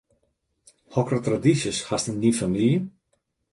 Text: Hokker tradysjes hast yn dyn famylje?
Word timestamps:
Hokker 0.95 1.21
tradysjes 1.27 1.79
hast 1.89 2.07
yn 2.11 2.19
dyn 2.21 2.37
famylje? 2.39 2.79